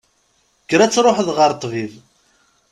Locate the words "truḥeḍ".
0.91-1.29